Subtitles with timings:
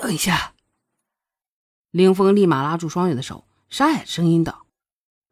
[0.00, 0.54] 等一下。
[1.90, 4.66] 凌风立马拉住双月的手，沙哑声音道：“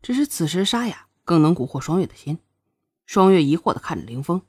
[0.02, 2.38] 只是此时沙哑更能蛊惑双月的心。”
[3.06, 4.42] 双月疑惑的看着凌风：“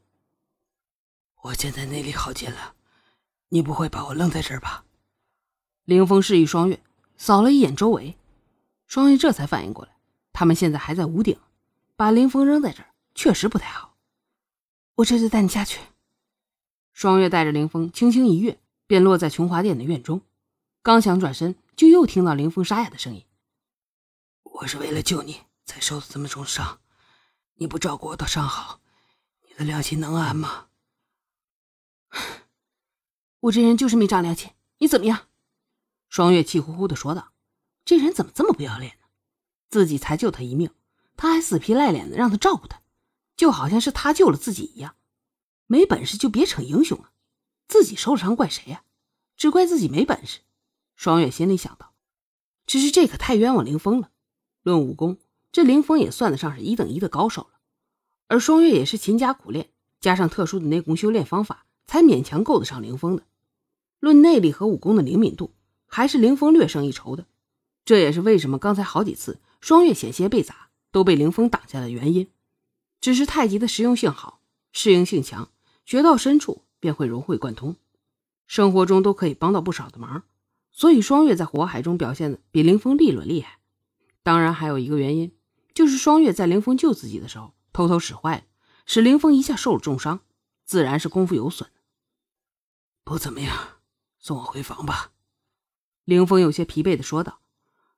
[1.44, 2.76] 我现在内力耗尽了，
[3.48, 4.84] 你不会把我扔在这儿吧？”
[5.86, 6.84] 凌风示意双月
[7.16, 8.18] 扫了一眼周围，
[8.88, 9.96] 双月这才反应过来，
[10.34, 11.40] 他们现在还在屋顶，
[11.96, 13.96] 把凌风扔在这儿确实不太好。
[14.96, 15.80] 我这就带你下去。
[16.92, 18.60] 双月带着凌风轻轻一跃，
[18.90, 20.24] 便落在琼华殿的院中。
[20.82, 23.24] 刚想转身，就又听到凌风沙哑的声音
[24.42, 26.80] ：“我是为了救你才受的这么重伤，
[27.54, 28.82] 你不照顾我的伤好，
[29.48, 30.70] 你的良心能安吗？”
[33.42, 35.28] 我这人就是没长良心，你怎么样？
[36.10, 37.32] 双月气呼呼的说道
[37.86, 39.06] ：“这人怎么这么不要脸呢？
[39.70, 40.72] 自己才救他一命，
[41.16, 42.82] 他还死皮赖脸的让他照顾他，
[43.38, 44.96] 就好像是他救了自己一样。”
[45.68, 47.14] 没本事就别逞英雄啊！
[47.70, 48.84] 自己受了伤怪谁呀？
[49.38, 50.40] 只怪自己没本事。
[50.98, 51.94] 双月心里想到。
[52.66, 54.12] 只是这可太冤枉凌风了。
[54.62, 55.18] 论武功，
[55.52, 57.60] 这凌风也算得上是一等一的高手了。
[58.28, 63.24] 而双月也是勤加苦练，加上特殊的内功修炼方法，才勉强够得上凌风的。
[64.00, 65.56] 论内力和武功的灵敏度，
[65.88, 67.26] 还是凌风略胜一筹的。
[67.86, 72.30] 这也是为什么刚才好几次双月险些被砸，都被凌风挡下的原因。
[73.02, 75.50] 只是太极的实用性好，适应性强。
[75.86, 77.76] 学到深处便会融会贯通，
[78.48, 80.24] 生活中都可以帮到不少的忙，
[80.72, 83.60] 所以双月在火海中表现的比凌风利落厉害。
[84.24, 85.32] 当然还有一个原因，
[85.74, 88.44] 就是双月在凌风救自己的时候偷偷使坏了，
[88.86, 90.22] 使凌风一下受了重伤，
[90.66, 91.70] 自然是功夫有损。
[93.04, 93.58] 不怎么样，
[94.20, 95.12] 送我回房吧。
[96.06, 97.40] 凌风有些疲惫的说道。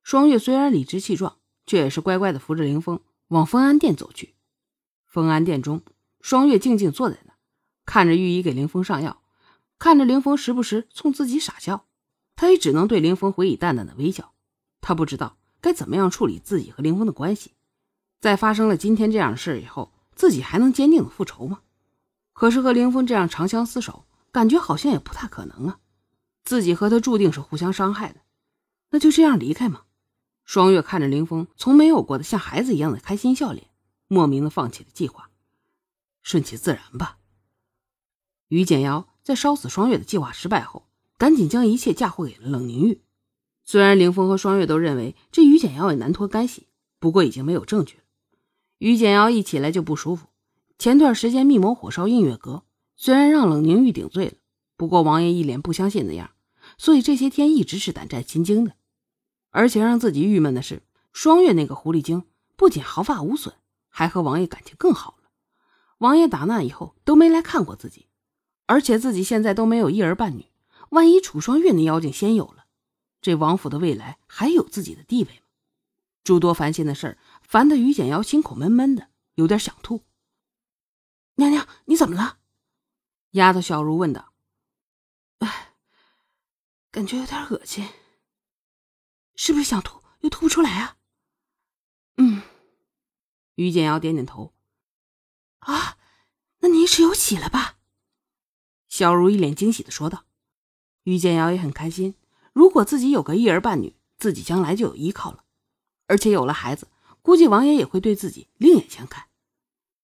[0.04, 1.38] 双月虽然理直气壮，
[1.68, 4.34] 却也是乖乖的扶着凌风往丰安殿走去。
[5.06, 5.84] 丰安殿中，
[6.22, 7.31] 双月静静坐在那。
[7.92, 9.22] 看着御医给凌风上药，
[9.78, 11.88] 看着凌风时不时冲自己傻笑，
[12.38, 14.31] 他也只能对凌风回以淡淡的微笑。
[14.80, 17.52] 他不知道该怎么样处理自己和凌风的关系。
[18.22, 21.63] 在发生了今天这样的事以后，自己还能坚定的复仇吗？
[22.31, 25.79] 可是和凌风这样长相厮守，感觉好像也不太可能啊。
[26.46, 28.22] 自己和他注定是互相伤害的，
[28.91, 29.81] 那就这样离开吗？
[30.46, 33.68] 双月看着凌风从没有过的像孩子一样的开心笑脸，
[34.08, 35.29] 莫名的放弃了计划，
[36.22, 37.18] 顺其自然吧。
[38.51, 40.85] 于简瑶在烧死双月的计划失败后，
[41.17, 43.01] 赶紧将一切嫁祸给了冷凝玉。
[43.63, 46.67] 虽然凌风和双月都认为这于简瑶也难脱干系，
[47.00, 48.03] 不过已经没有证据了。
[48.78, 50.28] 于简瑶一起来就不舒服，
[50.78, 52.63] 前段时间密谋火烧映月阁，
[52.97, 54.34] 虽然让冷凝玉顶罪了，
[54.75, 56.31] 不过王爷一脸不相信的样，
[56.78, 58.73] 所以这些天一直是胆战心惊的。
[59.51, 62.23] 而且让自己郁闷的是，双月那个狐狸精
[62.57, 63.56] 不仅毫发无损，
[63.88, 65.29] 还和王爷感情更好了。
[66.00, 68.07] 王爷打那以后都没来看过自己。
[68.72, 70.50] 而且自己现在都没有一儿半女，
[70.92, 72.68] 万一楚双月那妖精先有了，
[73.22, 75.42] 这王府的未来还有自己的地位吗？
[76.24, 80.06] 诸多烦心的事儿，烦得于简瑶心口闷闷的，有点想吐。
[81.36, 82.38] 娘娘，你怎么了？
[83.32, 84.32] 丫头小茹问道。
[85.40, 85.74] 哎，
[86.90, 87.90] 感觉有点恶心，
[89.36, 90.96] 是不是想吐又吐不出来啊？
[92.16, 92.42] 嗯，
[93.56, 94.53] 于简瑶点点头。
[95.59, 95.98] 啊，
[96.59, 97.80] 那你是有喜了吧？
[98.91, 100.25] 小茹一脸惊喜的说道
[101.06, 102.13] ：“于建瑶也很开心，
[102.52, 105.46] 如果自己有个一儿半女，自己将来就有依靠了，
[106.07, 106.90] 而且有了孩子，
[107.22, 109.28] 估计王爷也会对自己另眼相看。”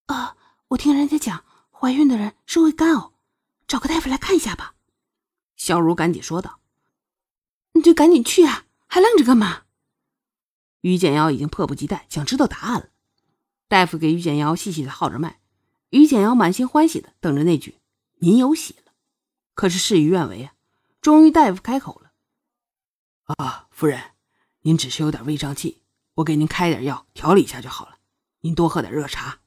[0.07, 0.37] 啊，
[0.69, 3.11] 我听人家讲，怀孕的人是会干呕，
[3.67, 4.75] 找个大夫来看一下吧。”
[5.57, 6.61] 小茹赶紧说道。
[7.75, 9.63] “你就赶紧去啊，还愣着干嘛？”
[10.79, 12.87] 于简瑶已经迫不及待想知道答案了。
[13.67, 15.41] 大夫给于简瑶细细的号着脉，
[15.89, 17.75] 于简瑶满心欢喜的等着那句。
[18.19, 18.93] 您有喜了，
[19.53, 20.53] 可是事与愿违啊！
[21.01, 22.11] 终于大夫开口了
[23.37, 24.11] ：“啊，夫人，
[24.61, 25.83] 您只是有点胃胀气，
[26.15, 27.97] 我给您开点药调理一下就好了。
[28.41, 29.41] 您多喝点热茶。”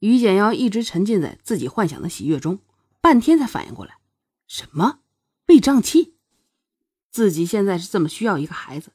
[0.00, 2.58] 于简瑶一直沉浸在自己幻想的喜悦中，
[3.00, 3.96] 半天才反应过来：
[4.46, 5.00] 什么
[5.46, 6.16] 胃胀气？
[7.10, 8.92] 自己现在是这么需要一个孩子，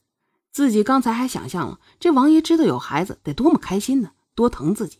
[0.51, 4.99] 自己刚才还想象了这王爷知道有孩子得多么开心呢，多疼自己。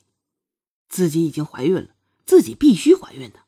[0.88, 1.90] 自己已经怀孕了，
[2.26, 3.42] 自己必须怀孕的。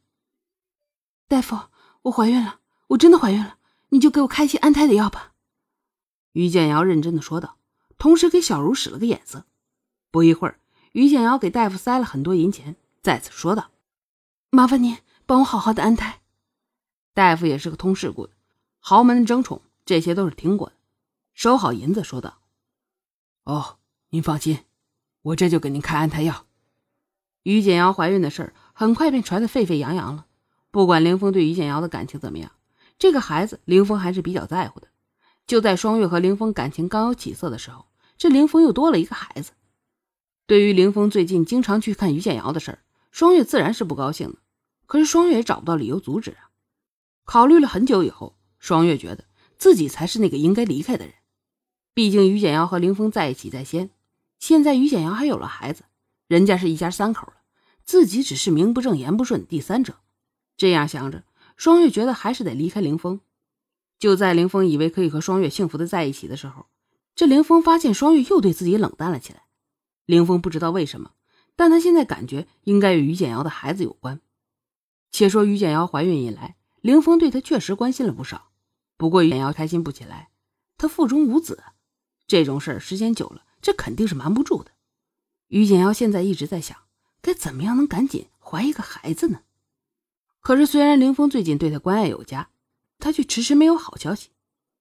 [1.32, 1.58] 大夫，
[2.02, 3.56] 我怀孕了，我真的怀孕了，
[3.88, 5.32] 你就给我开一些安胎的药吧。”
[6.34, 7.58] 于建瑶认真的说道，
[7.98, 9.46] 同时给小茹使了个眼色。
[10.12, 10.60] 不一会儿，
[10.92, 13.72] 于建瑶给大夫塞了很多银钱，再次说道
[14.52, 16.20] ：“麻烦您帮我好好的安胎。”
[17.16, 18.34] 大夫也是个通世故的，
[18.82, 20.76] 豪门争宠这些都是听过的，
[21.34, 22.40] 收好银子说道
[23.46, 23.78] ：“哦，
[24.10, 24.66] 您放心，
[25.22, 26.46] 我这就给您开安胎药。”
[27.44, 30.26] 于简瑶怀孕的事很快便传得沸沸扬扬了。
[30.72, 32.52] 不管凌峰对于简瑶的感情怎么样，
[32.98, 34.88] 这个孩子凌峰还是比较在乎的。
[35.46, 37.88] 就在双月和凌峰感情刚有起色的时候，
[38.18, 39.52] 这凌峰又多了一个孩子。
[40.48, 42.80] 对于凌峰最近经常去看于建瑶的事儿，
[43.12, 44.38] 双月自然是不高兴的。
[44.86, 46.52] 可是双月也找不到理由阻止啊。
[47.26, 49.26] 考虑了很久以后，双月觉得
[49.58, 51.16] 自己才是那个应该离开的人。
[51.94, 53.90] 毕竟于简瑶和凌峰在一起在先，
[54.40, 55.84] 现在于简瑶还有了孩子，
[56.28, 57.34] 人家是一家三口了，
[57.84, 59.96] 自己只是名不正言不顺的第三者。
[60.62, 61.24] 这样想着，
[61.58, 63.20] 双月觉得还是得离开凌峰。
[63.98, 66.68] 就在凌峰以为可以和双月幸福的在一起的时候，
[67.16, 69.46] 这凌峰发现双月又对自己冷淡了起来。
[70.06, 71.14] 凌峰不知道为什么，
[71.56, 74.22] 但他现在感觉应该与于简瑶的孩子有关。
[75.10, 78.52] 且说于简瑶怀孕以来，凌峰对她确实关心了不少。
[78.98, 80.30] 不过于简瑶开心不起来，
[80.78, 81.64] 她腹中无子，
[82.28, 84.70] 这种事时间久了，这肯定是瞒不住的。
[85.48, 86.78] 于简瑶现在一直在想，
[87.20, 89.42] 该怎么样能赶紧怀一个孩子呢？
[90.42, 92.50] 可是虽然林峰最近对他关爱有加，
[92.98, 94.32] 他却迟迟没有好消息。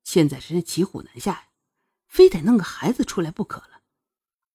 [0.02, 1.44] 现在真是骑虎难下呀，
[2.08, 3.82] 非得弄个孩子出来不可了。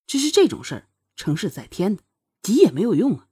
[0.08, 2.04] 只是这种事儿，成事在天的，
[2.42, 3.28] 急也没有用啊。